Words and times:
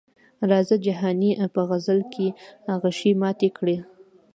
راځه 0.49 0.75
جهاني 0.85 1.31
په 1.53 1.61
غزل 1.69 1.99
کې 2.13 2.27
غشي 2.81 3.11
مات 3.21 3.39
کړه. 3.57 3.77